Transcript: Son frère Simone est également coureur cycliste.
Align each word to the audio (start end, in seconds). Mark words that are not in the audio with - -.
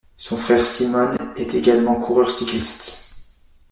Son 0.17 0.35
frère 0.35 0.65
Simone 0.65 1.15
est 1.37 1.53
également 1.53 1.99
coureur 2.01 2.31
cycliste. 2.31 3.35